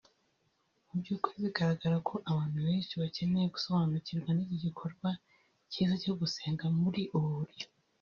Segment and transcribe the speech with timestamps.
[0.87, 5.09] Mu byukuri bigaragara ko abantu benshi bakeneye gusobanukirwa n’iki gikorwa
[5.71, 7.67] cyiza cyo gusenga muri ubu buryo